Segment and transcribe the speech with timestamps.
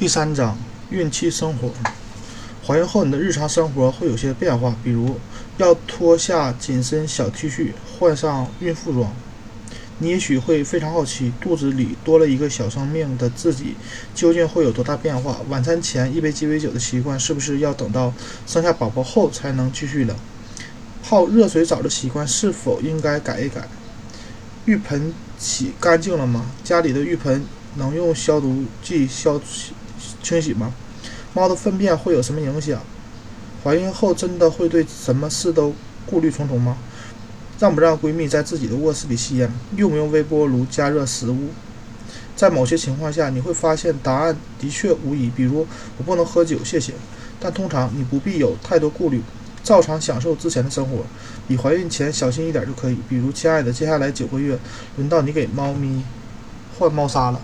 [0.00, 0.56] 第三章，
[0.88, 1.70] 孕期生活。
[2.66, 5.20] 怀孕后，你的日常生活会有些变化，比如
[5.58, 9.12] 要脱下紧身小 T 恤，换上孕妇装。
[9.98, 13.74] 你也许会非常好奇，肚子里多了一个小生命的自己
[14.14, 15.36] 究竟会有多大变化？
[15.50, 18.10] 晚餐前一杯鸡尾酒的习惯是不是要等到
[18.46, 20.16] 生下宝宝后才能继续了？
[21.04, 23.68] 泡热水澡的习惯是否应该改一改？
[24.64, 26.46] 浴盆洗干净了吗？
[26.64, 27.44] 家里的浴盆
[27.74, 29.38] 能用消毒剂消？
[30.22, 30.72] 清洗吗？
[31.32, 32.80] 猫的粪便会有什么影响？
[33.62, 35.74] 怀孕后真的会对什么事都
[36.06, 36.76] 顾虑重重吗？
[37.58, 39.52] 让不让闺蜜在自己的卧室里吸烟？
[39.76, 41.48] 用不用微波炉加热食物？
[42.34, 45.28] 在某些情况下，你会发现答案的确无疑。
[45.28, 45.66] 比如，
[45.98, 46.94] 我不能喝酒，谢谢。
[47.38, 49.20] 但通常你不必有太多顾虑，
[49.62, 51.04] 照常享受之前的生活。
[51.46, 52.96] 比怀孕前小心一点就可以。
[53.10, 54.58] 比如，亲爱的，接下来九个月
[54.96, 56.02] 轮到你给猫咪
[56.78, 57.38] 换猫砂了。